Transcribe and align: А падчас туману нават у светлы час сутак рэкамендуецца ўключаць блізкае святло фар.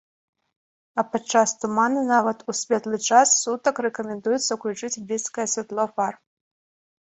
А 1.01 1.03
падчас 1.11 1.49
туману 1.63 2.01
нават 2.13 2.37
у 2.53 2.55
светлы 2.61 2.97
час 3.09 3.35
сутак 3.43 3.83
рэкамендуецца 3.87 4.51
ўключаць 4.59 5.01
блізкае 5.13 5.47
святло 5.55 5.87
фар. 5.95 6.13